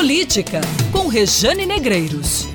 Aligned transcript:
Política, 0.00 0.62
com 0.90 1.08
Rejane 1.08 1.66
Negreiros. 1.66 2.46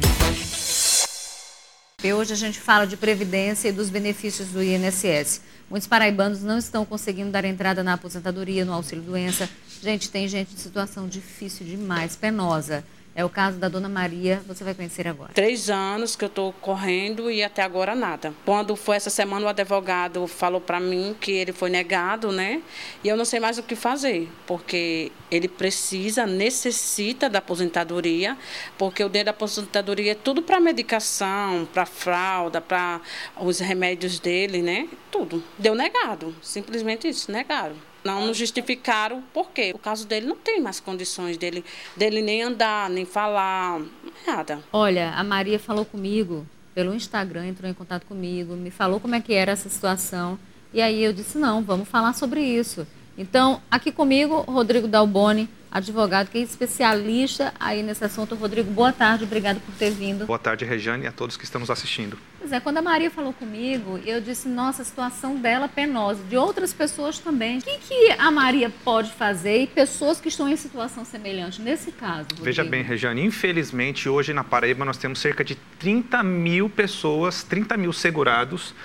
Hoje 2.03 2.33
a 2.33 2.35
gente 2.35 2.59
fala 2.59 2.87
de 2.87 2.97
previdência 2.97 3.69
e 3.69 3.71
dos 3.71 3.87
benefícios 3.87 4.47
do 4.47 4.63
INSS. 4.63 5.41
Muitos 5.69 5.87
paraibanos 5.87 6.41
não 6.41 6.57
estão 6.57 6.83
conseguindo 6.83 7.29
dar 7.29 7.45
entrada 7.45 7.83
na 7.83 7.93
aposentadoria, 7.93 8.65
no 8.65 8.73
auxílio-doença. 8.73 9.47
Gente, 9.79 10.09
tem 10.09 10.27
gente 10.27 10.55
em 10.55 10.57
situação 10.57 11.07
difícil 11.07 11.67
demais, 11.67 12.15
penosa. 12.15 12.83
É 13.17 13.23
o 13.23 13.29
caso 13.29 13.57
da 13.57 13.69
dona 13.69 13.87
Maria, 13.87 14.41
você 14.45 14.61
vai 14.61 14.73
conhecer 14.73 15.07
agora. 15.07 15.31
Três 15.33 15.69
anos 15.69 16.17
que 16.17 16.25
eu 16.25 16.27
estou 16.27 16.51
correndo 16.51 17.31
e 17.31 17.41
até 17.41 17.61
agora 17.63 17.95
nada. 17.95 18.33
Quando 18.43 18.75
foi 18.75 18.97
essa 18.97 19.09
semana, 19.09 19.45
o 19.45 19.49
advogado 19.49 20.27
falou 20.27 20.59
para 20.59 20.81
mim 20.81 21.15
que 21.17 21.31
ele 21.31 21.53
foi 21.53 21.69
negado, 21.69 22.33
né? 22.33 22.61
E 23.01 23.07
eu 23.07 23.15
não 23.15 23.23
sei 23.23 23.39
mais 23.39 23.57
o 23.57 23.63
que 23.63 23.73
fazer, 23.73 24.29
porque 24.45 25.13
ele 25.31 25.47
precisa, 25.47 26.27
necessita 26.27 27.29
da 27.29 27.39
aposentadoria, 27.39 28.37
porque 28.77 29.01
o 29.01 29.07
dinheiro 29.07 29.27
da 29.27 29.31
aposentadoria 29.31 30.11
é 30.11 30.15
tudo 30.15 30.41
para 30.41 30.59
medicação, 30.59 31.65
para 31.73 31.85
fralda, 31.85 32.59
para 32.59 32.99
os 33.39 33.59
remédios 33.59 34.19
dele, 34.19 34.61
né? 34.61 34.89
Tudo. 35.09 35.41
Deu 35.57 35.73
negado, 35.73 36.35
simplesmente 36.41 37.07
isso, 37.07 37.31
negaram. 37.31 37.77
Não 38.05 38.27
nos 38.27 38.37
justificaram 38.37 39.23
por 39.33 39.49
quê? 39.49 39.71
O 39.73 39.79
caso 39.79 40.05
dele 40.05 40.27
não 40.27 40.35
tem 40.35 40.61
mais 40.61 40.79
condições 40.79 41.37
dele, 41.37 41.65
dele 41.97 42.21
nem 42.21 42.43
andar, 42.43 42.87
nem 42.87 43.03
falar, 43.03 43.81
nada. 44.27 44.59
Olha, 44.71 45.09
a 45.11 45.23
Maria 45.23 45.57
falou 45.57 45.83
comigo 45.83 46.45
pelo 46.75 46.93
Instagram, 46.93 47.47
entrou 47.47 47.67
em 47.67 47.73
contato 47.73 48.05
comigo, 48.05 48.53
me 48.53 48.69
falou 48.69 48.99
como 48.99 49.15
é 49.15 49.21
que 49.21 49.33
era 49.33 49.51
essa 49.51 49.67
situação. 49.69 50.37
E 50.71 50.83
aí 50.83 51.03
eu 51.03 51.11
disse, 51.11 51.39
não, 51.39 51.63
vamos 51.63 51.87
falar 51.87 52.13
sobre 52.13 52.41
isso. 52.41 52.85
Então, 53.17 53.59
aqui 53.71 53.91
comigo, 53.91 54.41
Rodrigo 54.41 54.87
Dalboni, 54.87 55.49
advogado 55.71 56.29
que 56.29 56.37
é 56.37 56.41
especialista 56.41 57.53
aí 57.59 57.81
nesse 57.81 58.03
assunto. 58.03 58.35
Rodrigo, 58.35 58.69
boa 58.69 58.93
tarde, 58.93 59.23
obrigado 59.23 59.59
por 59.61 59.73
ter 59.75 59.89
vindo. 59.89 60.27
Boa 60.27 60.37
tarde, 60.37 60.63
Rejane, 60.63 61.05
e 61.05 61.07
a 61.07 61.11
todos 61.11 61.37
que 61.37 61.43
estão 61.43 61.59
nos 61.59 61.71
assistindo. 61.71 62.19
Pois 62.45 62.53
é, 62.53 62.59
quando 62.59 62.77
a 62.77 62.81
Maria 62.83 63.09
falou 63.09 63.33
comigo, 63.33 63.99
eu 64.05 64.21
disse, 64.21 64.47
nossa, 64.47 64.83
a 64.83 64.85
situação 64.85 65.35
dela 65.35 65.65
é 65.65 65.67
penosa, 65.67 66.23
de 66.25 66.37
outras 66.37 66.71
pessoas 66.71 67.17
também. 67.17 67.57
O 67.57 67.61
que, 67.63 67.79
que 67.79 68.11
a 68.19 68.29
Maria 68.29 68.71
pode 68.83 69.11
fazer 69.13 69.63
e 69.63 69.65
pessoas 69.65 70.21
que 70.21 70.27
estão 70.27 70.47
em 70.47 70.55
situação 70.55 71.03
semelhante 71.03 71.59
nesse 71.59 71.91
caso? 71.91 72.27
Rodrigo? 72.29 72.43
Veja 72.43 72.63
bem, 72.63 72.83
Rejane, 72.83 73.25
infelizmente 73.25 74.07
hoje 74.07 74.31
na 74.31 74.43
Paraíba 74.43 74.85
nós 74.85 74.95
temos 74.95 75.17
cerca 75.17 75.43
de 75.43 75.55
30 75.79 76.21
mil 76.21 76.69
pessoas, 76.69 77.41
30 77.41 77.77
mil 77.77 77.91
segurados 77.91 78.75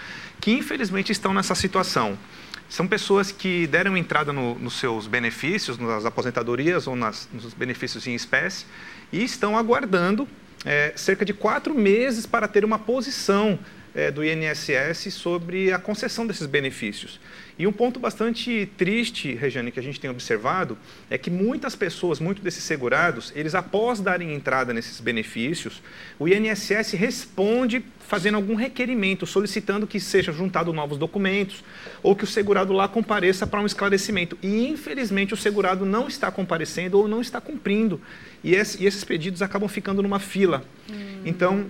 que 0.41 0.53
infelizmente 0.53 1.12
estão 1.12 1.34
nessa 1.34 1.55
situação. 1.55 2.19
São 2.66 2.88
pessoas 2.88 3.31
que 3.31 3.66
deram 3.66 3.94
entrada 3.94 4.33
no, 4.33 4.58
nos 4.58 4.78
seus 4.81 5.06
benefícios, 5.06 5.77
nas 5.77 6.06
aposentadorias 6.06 6.86
ou 6.86 6.97
nas, 6.97 7.28
nos 7.31 7.53
benefícios 7.53 8.06
em 8.06 8.14
espécie, 8.14 8.64
e 9.12 9.22
estão 9.22 9.58
aguardando 9.58 10.27
é, 10.64 10.92
cerca 10.97 11.25
de 11.25 11.33
quatro 11.33 11.75
meses 11.75 12.27
para 12.27 12.47
ter 12.48 12.64
uma 12.64 12.78
posição 12.78 13.58
é, 13.94 14.10
do 14.10 14.24
INSS 14.24 15.12
sobre 15.12 15.72
a 15.72 15.78
concessão 15.78 16.27
desses 16.27 16.46
benefícios. 16.46 17.20
E 17.58 17.66
um 17.66 17.72
ponto 17.72 18.00
bastante 18.00 18.70
triste, 18.78 19.34
Regiane, 19.34 19.70
que 19.70 19.78
a 19.78 19.82
gente 19.82 20.00
tem 20.00 20.08
observado, 20.08 20.78
é 21.10 21.19
que 21.19 21.30
muitas 21.30 21.77
pessoas, 21.77 22.19
muitos 22.19 22.42
desses 22.42 22.64
segurados, 22.64 23.32
eles 23.36 23.55
após 23.55 24.00
darem 24.00 24.32
entrada 24.32 24.72
nesses 24.72 24.98
benefícios, 24.98 25.82
o 26.19 26.27
INSS 26.27 26.92
responde 26.92 27.84
fazendo 27.98 28.36
algum 28.36 28.55
requerimento, 28.55 29.27
solicitando 29.27 29.86
que 29.86 30.00
sejam 30.00 30.34
juntados 30.34 30.75
novos 30.75 30.97
documentos 30.97 31.62
ou 32.02 32.16
que 32.16 32.25
o 32.25 32.27
segurado 32.27 32.72
lá 32.72 32.88
compareça 32.88 33.47
para 33.47 33.60
um 33.60 33.66
esclarecimento. 33.66 34.38
E, 34.42 34.66
infelizmente, 34.66 35.34
o 35.34 35.36
segurado 35.36 35.84
não 35.84 36.08
está 36.08 36.30
comparecendo 36.30 36.98
ou 36.98 37.06
não 37.06 37.20
está 37.20 37.42
cumprindo. 37.42 38.00
E, 38.42 38.54
esses 38.54 39.04
pedidos 39.04 39.42
acabam 39.42 39.69
ficando 39.69 40.02
numa 40.02 40.19
fila. 40.19 40.64
Hum. 40.91 41.20
Então, 41.27 41.66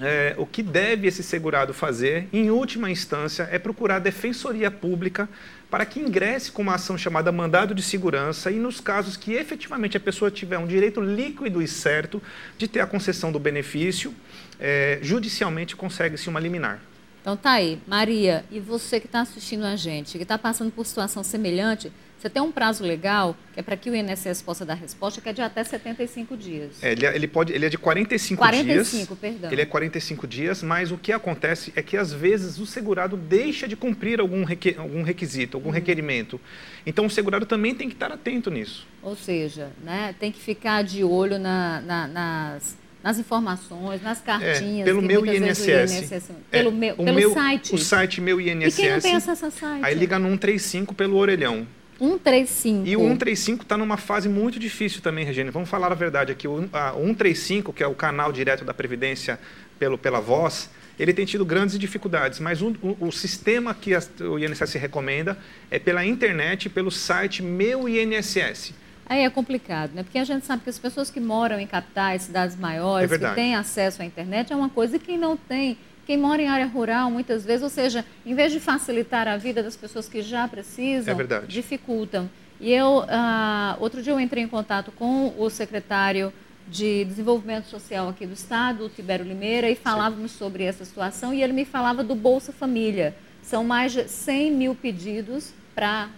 é, 0.00 0.34
o 0.38 0.46
que 0.46 0.62
deve 0.62 1.06
esse 1.06 1.22
segurado 1.22 1.74
fazer, 1.74 2.28
em 2.32 2.50
última 2.50 2.90
instância, 2.90 3.48
é 3.50 3.58
procurar 3.58 3.96
a 3.96 4.00
defensoria 4.00 4.70
pública 4.70 5.28
para 5.70 5.84
que 5.84 6.00
ingresse 6.00 6.50
com 6.50 6.62
uma 6.62 6.74
ação 6.74 6.98
chamada 6.98 7.30
mandado 7.30 7.74
de 7.74 7.82
segurança 7.82 8.50
e 8.50 8.56
nos 8.56 8.80
casos 8.80 9.16
que 9.16 9.34
efetivamente 9.34 9.96
a 9.96 10.00
pessoa 10.00 10.30
tiver 10.30 10.58
um 10.58 10.66
direito 10.66 11.00
líquido 11.00 11.62
e 11.62 11.68
certo 11.68 12.20
de 12.58 12.66
ter 12.66 12.80
a 12.80 12.86
concessão 12.86 13.30
do 13.30 13.38
benefício, 13.38 14.14
é, 14.58 14.98
judicialmente 15.02 15.76
consegue-se 15.76 16.28
uma 16.28 16.40
liminar. 16.40 16.80
Então 17.20 17.36
tá 17.36 17.52
aí, 17.52 17.78
Maria, 17.86 18.44
e 18.50 18.58
você 18.58 18.98
que 18.98 19.06
está 19.06 19.20
assistindo 19.20 19.64
a 19.64 19.76
gente, 19.76 20.16
que 20.16 20.22
está 20.22 20.38
passando 20.38 20.70
por 20.70 20.86
situação 20.86 21.22
semelhante, 21.22 21.92
você 22.20 22.28
tem 22.28 22.42
um 22.42 22.52
prazo 22.52 22.84
legal, 22.84 23.34
que 23.54 23.60
é 23.60 23.62
para 23.62 23.78
que 23.78 23.88
o 23.88 23.96
INSS 23.96 24.42
possa 24.42 24.62
dar 24.62 24.74
resposta, 24.74 25.22
que 25.22 25.28
é 25.30 25.32
de 25.32 25.40
até 25.40 25.64
75 25.64 26.36
dias. 26.36 26.82
É, 26.82 26.92
ele, 26.92 27.06
é, 27.06 27.16
ele, 27.16 27.26
pode, 27.26 27.50
ele 27.50 27.64
é 27.64 27.68
de 27.70 27.78
45, 27.78 28.38
45 28.38 28.72
dias. 28.72 28.88
45, 28.90 29.16
perdão. 29.16 29.50
Ele 29.50 29.62
é 29.62 29.64
45 29.64 30.26
dias, 30.26 30.62
mas 30.62 30.92
o 30.92 30.98
que 30.98 31.12
acontece 31.12 31.72
é 31.74 31.82
que, 31.82 31.96
às 31.96 32.12
vezes, 32.12 32.58
o 32.58 32.66
segurado 32.66 33.16
deixa 33.16 33.66
de 33.66 33.74
cumprir 33.74 34.20
algum, 34.20 34.44
requ, 34.44 34.78
algum 34.78 35.02
requisito, 35.02 35.56
algum 35.56 35.70
uhum. 35.70 35.74
requerimento. 35.74 36.38
Então, 36.84 37.06
o 37.06 37.10
segurado 37.10 37.46
também 37.46 37.74
tem 37.74 37.88
que 37.88 37.94
estar 37.94 38.12
atento 38.12 38.50
nisso. 38.50 38.86
Ou 39.02 39.16
seja, 39.16 39.70
né, 39.82 40.14
tem 40.20 40.30
que 40.30 40.40
ficar 40.40 40.84
de 40.84 41.02
olho 41.02 41.38
na, 41.38 41.80
na, 41.80 42.06
nas 42.06 42.76
nas 43.02 43.18
informações, 43.18 44.02
nas 44.02 44.20
cartinhas. 44.20 44.82
É, 44.82 44.84
pelo 44.84 45.02
meu 45.02 45.24
INSS. 45.24 45.68
INSS 45.68 46.30
é, 46.30 46.34
pelo 46.50 46.72
meu, 46.72 46.96
pelo 46.96 47.14
meu, 47.14 47.32
site. 47.32 47.74
O 47.74 47.78
site 47.78 48.20
meu 48.20 48.40
INSS. 48.40 48.78
E 48.78 48.82
quem 48.82 48.90
não 48.92 49.00
tem 49.00 49.14
acesso 49.16 49.44
ao 49.44 49.50
site? 49.50 49.84
Aí 49.84 49.94
liga 49.94 50.18
no 50.18 50.28
135 50.28 50.94
pelo 50.94 51.16
orelhão. 51.16 51.66
135. 51.98 52.86
E 52.88 52.96
o 52.96 53.00
135 53.00 53.62
está 53.62 53.76
numa 53.76 53.98
fase 53.98 54.28
muito 54.28 54.58
difícil 54.58 55.02
também, 55.02 55.24
Regina. 55.24 55.50
Vamos 55.50 55.68
falar 55.68 55.92
a 55.92 55.94
verdade 55.94 56.32
aqui. 56.32 56.48
O 56.48 56.68
a 56.72 56.92
135, 56.92 57.72
que 57.72 57.82
é 57.82 57.86
o 57.86 57.94
canal 57.94 58.32
direto 58.32 58.64
da 58.64 58.72
Previdência 58.72 59.38
pelo, 59.78 59.98
pela 59.98 60.20
voz, 60.20 60.70
ele 60.98 61.12
tem 61.14 61.24
tido 61.24 61.44
grandes 61.44 61.78
dificuldades, 61.78 62.40
mas 62.40 62.60
um, 62.60 62.74
o, 62.82 63.06
o, 63.06 63.12
sistema 63.12 63.72
que 63.72 63.94
a, 63.94 64.02
o 64.20 64.38
INSS 64.38 64.74
recomenda 64.74 65.38
é 65.70 65.78
pela 65.78 66.04
internet, 66.04 66.68
pelo 66.68 66.90
site 66.90 67.42
Meu 67.42 67.88
INSS. 67.88 68.74
Aí 69.10 69.24
é 69.24 69.28
complicado, 69.28 69.90
né? 69.92 70.04
Porque 70.04 70.20
a 70.20 70.24
gente 70.24 70.46
sabe 70.46 70.62
que 70.62 70.70
as 70.70 70.78
pessoas 70.78 71.10
que 71.10 71.18
moram 71.18 71.58
em 71.58 71.66
capitais, 71.66 72.22
cidades 72.22 72.54
maiores, 72.56 73.10
é 73.10 73.18
que 73.18 73.34
têm 73.34 73.56
acesso 73.56 74.02
à 74.02 74.04
internet, 74.04 74.52
é 74.52 74.56
uma 74.56 74.68
coisa 74.68 75.00
que 75.00 75.06
quem 75.06 75.18
não 75.18 75.36
tem 75.36 75.76
quem 76.06 76.16
mora 76.16 76.40
em 76.42 76.48
área 76.48 76.66
rural, 76.66 77.10
muitas 77.10 77.44
vezes, 77.44 77.62
ou 77.62 77.68
seja, 77.68 78.04
em 78.24 78.34
vez 78.34 78.50
de 78.50 78.58
facilitar 78.58 79.28
a 79.28 79.36
vida 79.36 79.62
das 79.62 79.76
pessoas 79.76 80.08
que 80.08 80.22
já 80.22 80.46
precisam, 80.48 81.16
é 81.20 81.40
dificultam. 81.46 82.28
E 82.60 82.72
eu, 82.72 82.98
uh, 82.98 83.76
outro 83.80 84.02
dia 84.02 84.12
eu 84.12 84.18
entrei 84.18 84.42
em 84.42 84.48
contato 84.48 84.90
com 84.92 85.32
o 85.38 85.50
secretário 85.50 86.32
de 86.68 87.04
Desenvolvimento 87.04 87.66
Social 87.66 88.08
aqui 88.08 88.26
do 88.26 88.34
Estado, 88.34 88.86
o 88.86 88.88
Tibério 88.88 89.24
Limeira, 89.24 89.68
e 89.70 89.76
falávamos 89.76 90.32
Sim. 90.32 90.38
sobre 90.38 90.64
essa 90.64 90.84
situação, 90.84 91.34
e 91.34 91.42
ele 91.42 91.52
me 91.52 91.64
falava 91.64 92.02
do 92.02 92.14
Bolsa 92.14 92.52
Família. 92.52 93.14
São 93.42 93.62
mais 93.64 93.92
de 93.92 94.08
100 94.08 94.52
mil 94.52 94.74
pedidos 94.74 95.52
para 95.74 96.08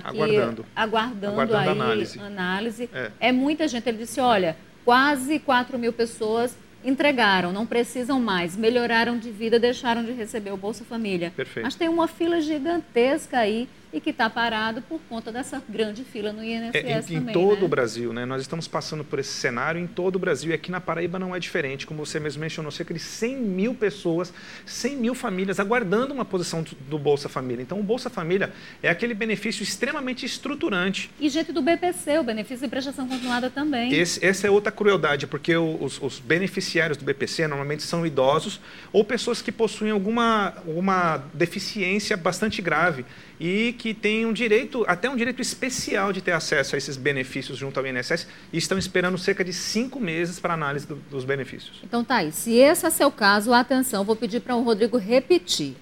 que... 0.00 0.08
Aguardando. 0.08 0.66
Aguardando, 0.74 1.26
aguardando 1.26 1.58
aí 1.58 1.68
análise. 1.68 2.18
análise. 2.20 2.90
É. 2.92 3.10
é 3.20 3.32
muita 3.32 3.66
gente. 3.66 3.88
Ele 3.88 3.98
disse, 3.98 4.20
olha, 4.20 4.56
quase 4.84 5.38
4 5.38 5.78
mil 5.78 5.92
pessoas 5.92 6.56
entregaram, 6.84 7.52
não 7.52 7.66
precisam 7.66 8.20
mais, 8.20 8.56
melhoraram 8.56 9.18
de 9.18 9.30
vida, 9.30 9.58
deixaram 9.58 10.04
de 10.04 10.12
receber 10.12 10.52
o 10.52 10.56
Bolsa 10.56 10.84
Família. 10.84 11.32
Perfeito. 11.34 11.64
Mas 11.64 11.74
tem 11.74 11.88
uma 11.88 12.06
fila 12.06 12.40
gigantesca 12.40 13.38
aí 13.38 13.68
e 13.92 14.00
que 14.00 14.10
está 14.10 14.28
parado 14.28 14.82
por 14.82 15.00
conta 15.08 15.32
dessa 15.32 15.62
grande 15.68 16.04
fila 16.04 16.32
no 16.32 16.44
INSS 16.44 16.74
é, 16.74 16.98
em, 16.98 17.18
também. 17.18 17.30
Em 17.30 17.32
todo 17.32 17.60
né? 17.60 17.64
o 17.64 17.68
Brasil, 17.68 18.12
né? 18.12 18.26
Nós 18.26 18.42
estamos 18.42 18.68
passando 18.68 19.02
por 19.02 19.18
esse 19.18 19.32
cenário 19.32 19.80
em 19.80 19.86
todo 19.86 20.16
o 20.16 20.18
Brasil 20.18 20.50
e 20.50 20.54
aqui 20.54 20.70
na 20.70 20.80
Paraíba 20.80 21.18
não 21.18 21.34
é 21.34 21.38
diferente. 21.38 21.86
Como 21.86 22.04
você 22.04 22.20
mesmo 22.20 22.40
mencionou, 22.40 22.70
cerca 22.70 22.92
de 22.92 23.00
100 23.00 23.36
mil 23.36 23.74
pessoas, 23.74 24.32
100 24.66 24.96
mil 24.96 25.14
famílias 25.14 25.58
aguardando 25.58 26.12
uma 26.12 26.24
posição 26.24 26.64
do 26.88 26.98
Bolsa 26.98 27.28
Família. 27.28 27.62
Então, 27.62 27.80
o 27.80 27.82
Bolsa 27.82 28.10
Família 28.10 28.52
é 28.82 28.90
aquele 28.90 29.14
benefício 29.14 29.62
extremamente 29.62 30.26
estruturante. 30.26 31.10
E 31.18 31.28
gente 31.28 31.52
do 31.52 31.62
BPC, 31.62 32.18
o 32.18 32.24
benefício 32.24 32.66
de 32.66 32.70
prestação 32.70 33.08
continuada 33.08 33.48
também. 33.48 33.92
Esse, 33.94 34.24
essa 34.24 34.46
é 34.46 34.50
outra 34.50 34.70
crueldade, 34.70 35.26
porque 35.26 35.56
os, 35.56 36.00
os 36.02 36.18
beneficiários 36.18 36.98
do 36.98 37.04
BPC 37.04 37.46
normalmente 37.46 37.82
são 37.82 38.06
idosos 38.06 38.60
ou 38.92 39.04
pessoas 39.04 39.40
que 39.40 39.50
possuem 39.50 39.90
alguma, 39.90 40.54
alguma 40.66 41.24
deficiência 41.32 42.16
bastante 42.16 42.60
grave 42.60 43.04
e 43.40 43.74
que 43.78 43.94
têm 43.94 44.26
um 44.26 44.32
direito, 44.32 44.84
até 44.88 45.08
um 45.08 45.16
direito 45.16 45.40
especial 45.40 46.12
de 46.12 46.20
ter 46.20 46.32
acesso 46.32 46.74
a 46.74 46.78
esses 46.78 46.96
benefícios 46.96 47.56
junto 47.56 47.78
ao 47.78 47.86
INSS 47.86 48.26
e 48.52 48.58
estão 48.58 48.76
esperando 48.76 49.16
cerca 49.16 49.44
de 49.44 49.52
cinco 49.52 50.00
meses 50.00 50.40
para 50.40 50.52
análise 50.52 50.86
do, 50.86 50.96
dos 50.96 51.24
benefícios. 51.24 51.80
Então 51.84 52.02
tá 52.02 52.16
aí, 52.16 52.32
se 52.32 52.54
esse 52.54 52.84
é 52.84 52.90
seu 52.90 53.10
caso, 53.10 53.54
atenção, 53.54 54.04
vou 54.04 54.16
pedir 54.16 54.40
para 54.40 54.56
o 54.56 54.62
Rodrigo 54.62 54.98
repetir. 54.98 55.76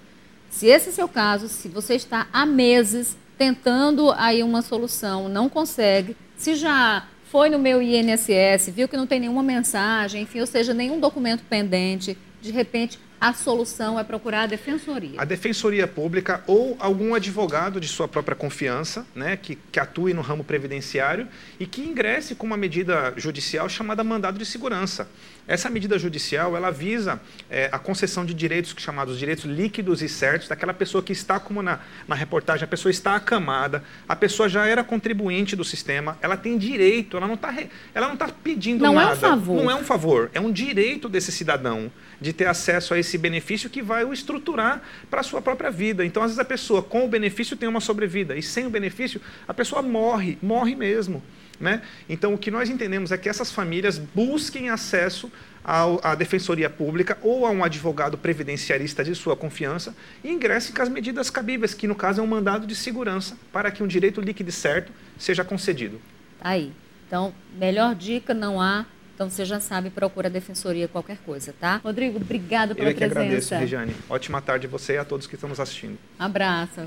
Se 0.51 0.67
esse 0.67 0.91
é 0.91 0.93
seu 0.93 1.09
caso, 1.09 1.49
se 1.49 1.69
você 1.69 1.95
está 1.95 2.29
há 2.33 2.45
meses 2.45 3.17
tentando 3.39 4.13
aí 4.13 4.43
uma 4.43 4.63
solução, 4.63 5.29
não 5.29 5.49
consegue, 5.49 6.17
se 6.37 6.55
já 6.55 7.07
foi 7.25 7.49
no 7.49 7.59
meu 7.59 7.83
INSS, 7.83 8.71
viu 8.71 8.87
que 8.87 8.97
não 8.97 9.07
tem 9.07 9.21
nenhuma 9.21 9.43
mensagem, 9.43 10.23
enfim, 10.23 10.41
ou 10.41 10.47
seja, 10.47 10.73
nenhum 10.73 11.01
documento 11.01 11.43
pendente, 11.49 12.17
de 12.41 12.53
repente 12.53 12.99
a 13.21 13.33
solução 13.33 13.99
é 13.99 14.05
procurar 14.05 14.43
a 14.43 14.47
defensoria. 14.47 15.21
A 15.21 15.25
defensoria 15.25 15.87
pública 15.87 16.43
ou 16.47 16.77
algum 16.79 17.15
advogado 17.15 17.81
de 17.81 17.89
sua 17.89 18.07
própria 18.07 18.37
confiança, 18.37 19.07
né, 19.15 19.37
que, 19.37 19.57
que 19.73 19.81
atue 19.81 20.13
no 20.13 20.21
ramo 20.21 20.45
previdenciário 20.45 21.27
e 21.59 21.67
que 21.67 21.81
ingresse 21.81 22.35
com 22.35 22.47
uma 22.47 22.57
medida 22.57 23.15
judicial 23.17 23.69
chamada 23.69 24.05
mandado 24.05 24.39
de 24.39 24.45
segurança. 24.45 25.09
Essa 25.49 25.71
medida 25.71 25.99
judicial 25.99 26.57
ela 26.57 26.71
visa 26.71 27.21
é, 27.49 27.69
a 27.71 27.79
concessão 27.79 28.25
de 28.25 28.35
direitos 28.35 28.75
chamados 28.77 29.19
direitos 29.19 29.45
líquidos 29.45 30.03
e 30.03 30.09
certos 30.09 30.49
daquela 30.49 30.75
pessoa 30.75 31.03
que 31.03 31.13
está, 31.13 31.39
como 31.39 31.63
na, 31.63 31.79
na 32.09 32.15
reportagem, 32.15 32.65
a 32.65 32.69
pessoa 32.69 32.91
está 32.91 33.15
acamada, 33.15 33.83
a 34.09 34.17
pessoa 34.17 34.49
já 34.49 34.67
era 34.67 34.83
contribuinte 34.83 35.55
do 35.55 35.65
sistema, 35.65 36.19
ela 36.21 36.37
tem 36.37 36.59
direito, 36.59 37.17
ela 37.17 37.27
não 37.27 37.35
está 37.35 37.55
ela 37.95 38.09
não 38.09 38.15
está 38.15 38.29
pedindo 38.29 38.83
não 38.83 38.95
nada. 38.95 39.07
Não 39.07 39.13
é 39.13 39.15
um 39.15 39.21
favor. 39.21 39.57
Não 39.57 39.71
é 39.71 39.75
um 39.75 39.85
favor, 39.85 40.31
é 40.35 40.41
um 40.41 40.53
direito 40.53 41.09
desse 41.09 41.31
cidadão 41.31 41.91
de 42.21 42.33
ter 42.33 42.47
acesso 42.47 42.93
a 42.93 42.99
esse 42.99 43.06
benefício 43.19 43.69
que 43.69 43.83
vai 43.83 44.05
o 44.05 44.13
estruturar 44.13 44.83
para 45.11 45.21
a 45.21 45.23
sua 45.23 45.43
própria 45.43 45.71
vida. 45.71 46.05
Então, 46.05 46.23
às 46.23 46.31
vezes, 46.31 46.39
a 46.39 46.45
pessoa 46.45 46.83
com 46.83 47.05
o 47.05 47.09
benefício 47.09 47.57
tem 47.57 47.69
uma 47.69 47.81
sobrevida 47.81 48.37
e 48.37 48.43
sem 48.43 48.67
o 48.67 48.71
benefício, 48.71 49.21
a 49.47 49.53
pessoa 49.53 49.83
morre, 49.83 50.39
morre 50.41 50.75
mesmo. 50.75 51.23
Né? 51.61 51.83
Então, 52.09 52.35
o 52.35 52.39
que 52.39 52.51
nós 52.51 52.69
entendemos 52.69 53.13
é 53.13 53.19
que 53.19 53.29
essas 53.29 53.51
famílias 53.53 53.99
busquem 53.99 54.71
acesso 54.71 55.31
à 55.65 56.15
defensoria 56.15 56.71
pública 56.71 57.19
ou 57.23 57.45
a 57.45 57.51
um 57.51 57.65
advogado 57.65 58.17
previdenciarista 58.17 59.03
de 59.03 59.15
sua 59.15 59.37
confiança 59.37 59.97
e 60.23 60.31
ingressem 60.31 60.75
com 60.75 60.81
as 60.81 60.89
medidas 60.89 61.29
cabíveis, 61.29 61.75
que 61.75 61.89
no 61.89 61.95
caso 61.95 62.21
é 62.21 62.25
um 62.25 62.27
mandado 62.27 62.67
de 62.67 62.75
segurança 62.75 63.37
para 63.53 63.71
que 63.71 63.83
um 63.83 63.87
direito 63.87 64.21
líquido 64.21 64.53
certo 64.53 64.93
seja 65.19 65.45
concedido. 65.45 66.01
Aí. 66.41 66.73
Então, 67.07 67.33
melhor 67.57 67.95
dica 67.95 68.35
não 68.35 68.61
há. 68.61 68.85
Então 69.17 69.31
você 69.31 69.47
já 69.47 69.59
sabe, 69.59 69.89
procura 69.89 70.29
a 70.29 70.31
defensoria 70.31 70.87
qualquer 70.87 71.17
coisa, 71.25 71.55
tá? 71.59 71.81
Rodrigo, 71.83 72.19
obrigado 72.19 72.75
pela 72.75 72.89
Eu 72.89 72.91
é 72.91 72.93
que 72.93 72.99
presença. 72.99 73.21
agradeço, 73.23 73.55
Regiane. 73.55 73.97
Ótima 74.11 74.43
tarde 74.43 74.67
a 74.67 74.69
você 74.69 74.93
e 74.93 74.99
a 74.99 75.07
todos 75.07 75.27
que 75.27 75.37
estão 75.37 75.49
nos 75.49 75.59
assistindo. 75.59 75.97
Abraço. 76.19 76.83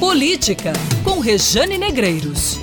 Política, 0.00 0.72
com 1.04 1.20
Rejane 1.20 1.76
Negreiros. 1.76 2.58